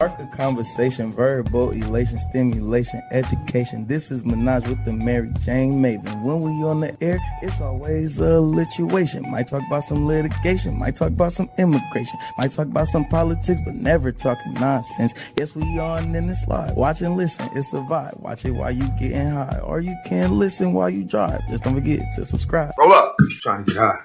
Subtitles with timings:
[0.00, 3.84] Spark a conversation, verbal elation, stimulation, education.
[3.88, 6.22] This is Minaj with the Mary Jane Maven.
[6.22, 9.28] When we on the air, it's always a lituation.
[9.28, 13.60] Might talk about some litigation, might talk about some immigration, might talk about some politics,
[13.64, 15.32] but never talking nonsense.
[15.36, 16.76] Yes, we on in the slide.
[16.76, 18.20] Watch and listen, it's a vibe.
[18.20, 21.40] Watch it while you getting high, or you can listen while you drive.
[21.48, 22.72] Just don't forget to subscribe.
[22.78, 23.16] Roll up.
[23.42, 23.98] Trying to get high.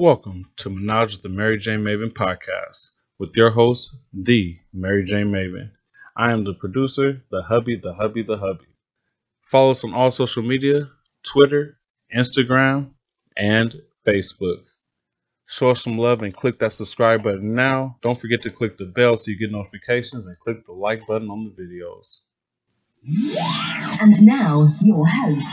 [0.00, 5.26] Welcome to Menage with the Mary Jane Maven podcast with your host, the Mary Jane
[5.26, 5.72] Maven.
[6.16, 8.64] I am the producer, the hubby, the hubby, the hubby.
[9.42, 10.88] Follow us on all social media
[11.22, 11.76] Twitter,
[12.16, 12.92] Instagram,
[13.36, 13.74] and
[14.06, 14.62] Facebook.
[15.44, 17.98] Show us some love and click that subscribe button now.
[18.00, 21.28] Don't forget to click the bell so you get notifications and click the like button
[21.28, 22.20] on the videos.
[24.00, 25.46] And now, your host.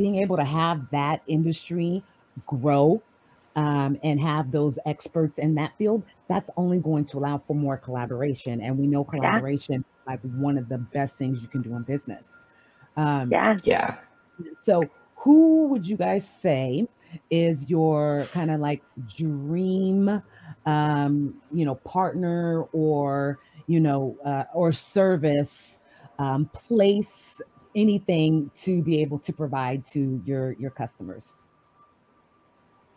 [0.00, 2.02] Being able to have that industry
[2.46, 3.02] grow
[3.54, 7.76] um, and have those experts in that field, that's only going to allow for more
[7.76, 8.62] collaboration.
[8.62, 10.12] And we know collaboration yeah.
[10.12, 12.24] like one of the best things you can do in business.
[12.96, 13.58] Um, yeah.
[13.64, 13.96] Yeah.
[14.62, 14.84] So,
[15.16, 16.88] who would you guys say
[17.30, 18.82] is your kind of like
[19.18, 20.22] dream,
[20.64, 25.78] um, you know, partner or you know, uh, or service
[26.18, 27.40] um, place
[27.74, 31.32] anything to be able to provide to your your customers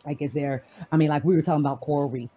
[0.06, 2.30] like is there i mean like we were talking about coral reef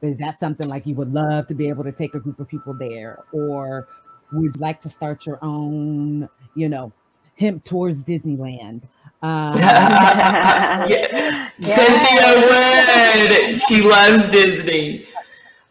[0.00, 2.48] is that something like you would love to be able to take a group of
[2.48, 3.88] people there or
[4.32, 6.92] would like to start your own you know
[7.36, 8.82] hemp tours disneyland
[9.22, 11.50] um, yeah.
[11.60, 13.56] Cynthia would.
[13.56, 15.06] She loves Disney.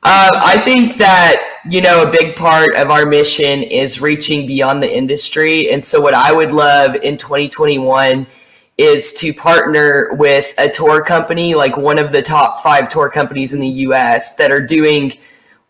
[0.04, 4.82] Uh, I think that you know, a big part of our mission is reaching beyond
[4.82, 5.72] the industry.
[5.72, 8.26] And so, what I would love in 2021
[8.78, 13.54] is to partner with a tour company, like one of the top five tour companies
[13.54, 15.14] in the US that are doing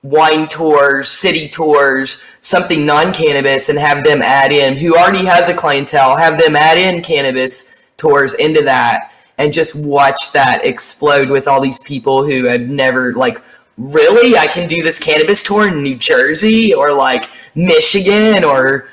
[0.03, 5.49] wine tours, city tours, something non cannabis, and have them add in who already has
[5.49, 11.29] a clientele, have them add in cannabis tours into that and just watch that explode
[11.29, 13.41] with all these people who have never like
[13.81, 18.87] really I can do this cannabis tour in New Jersey or like Michigan or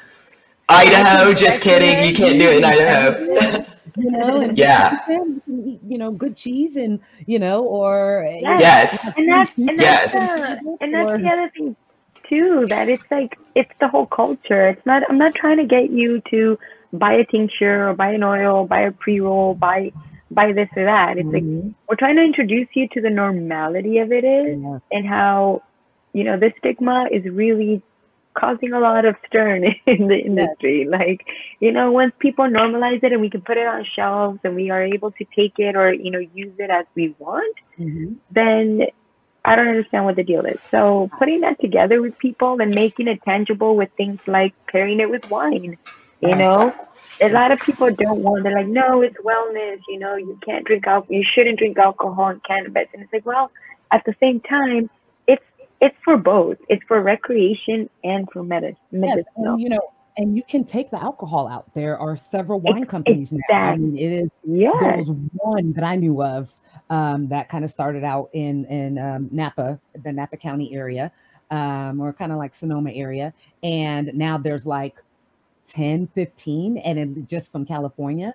[0.69, 1.32] Idaho.
[1.32, 3.66] Just kidding, you can't do it in Idaho.
[3.97, 5.04] you know, yeah.
[5.47, 10.77] You know, good cheese and you know, or yes, and that's, and that's yes, the,
[10.81, 11.77] and that's the other thing
[12.28, 12.66] too.
[12.69, 14.69] That it's like it's the whole culture.
[14.69, 15.03] It's not.
[15.09, 16.59] I'm not trying to get you to
[16.93, 19.93] buy a tincture or buy an oil, buy a pre roll, buy
[20.31, 21.19] by this or that.
[21.19, 21.66] It's mm-hmm.
[21.66, 24.78] like we're trying to introduce you to the normality of it is yeah.
[24.93, 25.62] and how,
[26.12, 27.83] you know, this stigma is really
[28.34, 30.87] causing a lot of stern in the industry.
[30.89, 30.97] Yeah.
[30.97, 31.27] Like,
[31.61, 34.71] you know, once people normalize it and we can put it on shelves and we
[34.71, 38.15] are able to take it or, you know, use it as we want, mm-hmm.
[38.31, 38.87] then
[39.45, 40.60] I don't understand what the deal is.
[40.62, 45.10] So putting that together with people and making it tangible with things like pairing it
[45.10, 45.78] with wine,
[46.20, 46.74] you know,
[47.20, 48.42] a lot of people don't want.
[48.44, 49.80] They're like, no, it's wellness.
[49.88, 51.14] You know, you can't drink alcohol.
[51.14, 52.88] You shouldn't drink alcohol and cannabis.
[52.92, 53.50] And it's like, well,
[53.92, 54.90] at the same time,
[55.26, 55.44] it's
[55.80, 56.58] it's for both.
[56.68, 58.76] It's for recreation and for medicine.
[58.90, 59.80] Yes, and, you know,
[60.16, 61.72] and you can take the alcohol out.
[61.74, 63.56] There are several wine it's, companies now.
[63.56, 64.30] I mean, it is.
[64.44, 64.72] Yeah.
[64.80, 66.52] There was one that I knew of
[66.90, 71.12] um, that kind of started out in in um, Napa, the Napa County area,
[71.50, 74.96] um, or kind of like Sonoma area, and now there's like
[75.68, 78.34] 10, 15, and it, just from California.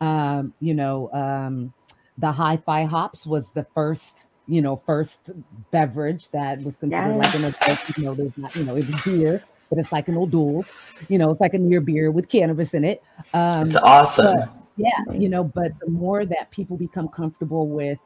[0.00, 1.72] Um, you know, um,
[2.18, 5.30] the hi-fi hops was the first, you know, first
[5.70, 9.42] beverage that was considered like an adult, you know, there's not, you know, it's beer,
[9.70, 10.72] but it's like an old O'Doul's,
[11.08, 13.02] you know, it's like a near beer with cannabis in it.
[13.32, 14.36] Um, it's awesome.
[14.36, 17.98] But, yeah, you know, but the more that people become comfortable with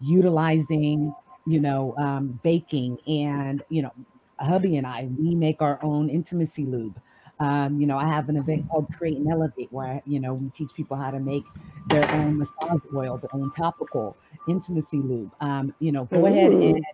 [0.00, 1.14] utilizing,
[1.46, 3.92] you know, um, baking and, you know,
[4.38, 7.00] hubby and I, we make our own intimacy lube.
[7.38, 10.48] Um, you know, I have an event called Create and Elevate where, you know, we
[10.56, 11.44] teach people how to make
[11.88, 14.16] their own massage oil, their own topical
[14.48, 15.30] intimacy lube.
[15.40, 16.26] Um, you know, go Ooh.
[16.26, 16.84] ahead and,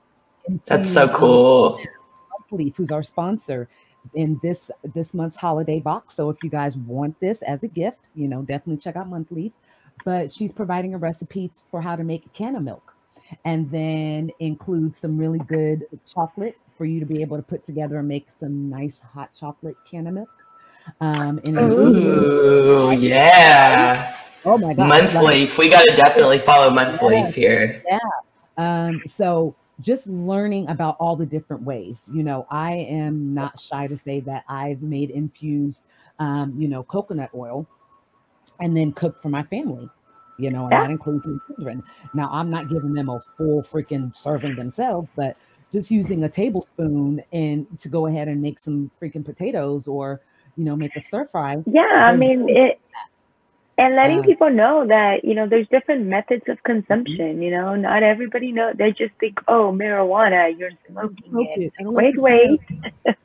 [0.66, 1.80] that's so cool.
[2.50, 3.68] Leaf, who's our sponsor
[4.14, 6.16] in this this month's holiday box.
[6.16, 9.52] So if you guys want this as a gift, you know, definitely check out Monthly.
[10.04, 12.94] But she's providing a recipe for how to make a can of milk
[13.44, 18.00] and then include some really good chocolate for you to be able to put together
[18.00, 20.29] and make some nice hot chocolate can milk.
[21.00, 24.17] Um, Ooh, yeah.
[24.44, 24.88] Oh my god.
[24.88, 25.46] Monthly.
[25.46, 27.84] Like, we got to definitely follow monthly yeah, here.
[27.88, 27.99] Yeah.
[28.56, 31.94] Um, so just learning about all the different ways.
[32.12, 35.84] You know, I am not shy to say that I've made infused,
[36.19, 37.64] um, you know, coconut oil
[38.58, 39.88] and then cooked for my family,
[40.37, 40.81] you know, and yeah.
[40.81, 41.84] that includes my children.
[42.12, 45.37] Now, I'm not giving them a full freaking serving themselves, but
[45.72, 50.20] just using a tablespoon and to go ahead and make some freaking potatoes or,
[50.56, 51.62] you know, make a stir fry.
[51.66, 52.78] Yeah, I mean, it,
[53.78, 56.72] and letting uh, people know that you know there's different methods of mm-hmm.
[56.72, 62.16] consumption you know not everybody know they just think oh marijuana you're smoking it wait
[62.19, 62.60] wait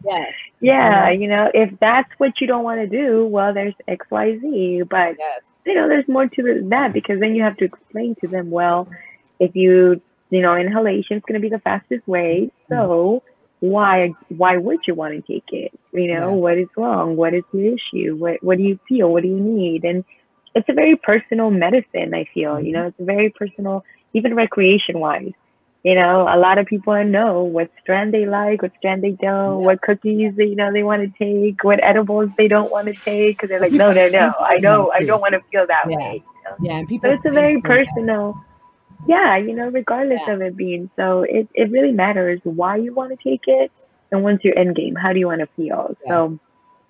[0.04, 0.34] yes.
[0.62, 5.16] yeah you know if that's what you don't want to do well there's xyz but
[5.20, 5.42] yes.
[5.66, 8.88] you know there's more to that because then you have to explain to them well
[9.40, 12.74] if you you know inhalation is going to be the fastest way mm-hmm.
[12.74, 13.24] so
[13.60, 16.42] why why would you want to take it you know yes.
[16.42, 19.40] what is wrong what is the issue what what do you feel what do you
[19.40, 20.04] need and
[20.58, 22.60] it's a very personal medicine, I feel.
[22.60, 25.34] You know, it's a very personal, even recreation wise.
[25.84, 29.64] You know, a lot of people know what strand they like, what strand they don't,
[29.64, 32.94] what cookies they, you know they want to take, what edibles they don't want to
[32.94, 35.84] take, because they're like, no, no, no, I don't, I don't want to feel that
[35.88, 35.96] yeah.
[35.96, 36.14] way.
[36.16, 36.56] You know?
[36.62, 37.10] Yeah, and people.
[37.10, 38.36] So it's a very personal.
[39.08, 40.34] Yeah, you know, regardless yeah.
[40.34, 43.72] of it being so, it it really matters why you want to take it,
[44.12, 44.96] and what's your end game.
[44.96, 45.96] How do you want to feel?
[46.04, 46.10] Yeah.
[46.10, 46.40] So,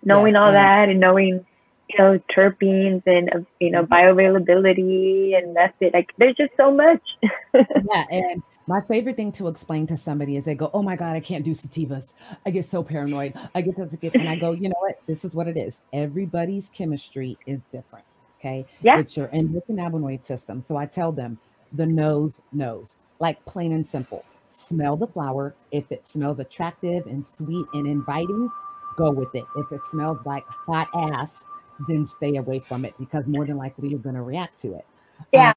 [0.04, 1.46] knowing yes, all that and knowing
[1.90, 5.92] you know, terpenes and uh, you know, bioavailability and method.
[5.94, 7.02] Like there's just so much.
[7.54, 11.16] yeah, and my favorite thing to explain to somebody is they go, "Oh my god,
[11.16, 12.14] I can't do sativas.
[12.46, 13.34] I get so paranoid.
[13.56, 15.00] I get this, get," and I go, "You know what?
[15.08, 15.74] This is what it is.
[15.94, 18.06] Everybody's chemistry is different.
[18.40, 20.64] Okay, yeah, it's your endocannabinoid system.
[20.68, 21.38] So I tell them,
[21.74, 24.26] the nose knows, like plain and simple.
[24.68, 25.56] Smell the flower.
[25.72, 28.50] If it smells attractive and sweet and inviting,
[28.98, 29.46] go with it.
[29.56, 31.44] If it smells like hot ass,
[31.88, 34.86] then stay away from it because more than likely you're going to react to it.
[35.32, 35.54] Yeah,